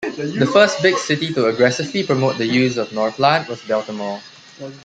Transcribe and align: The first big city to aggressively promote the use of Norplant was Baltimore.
The 0.17 0.49
first 0.51 0.81
big 0.81 0.97
city 0.97 1.31
to 1.35 1.45
aggressively 1.45 2.01
promote 2.01 2.39
the 2.39 2.47
use 2.47 2.75
of 2.77 2.89
Norplant 2.89 3.47
was 3.47 3.61
Baltimore. 3.61 4.19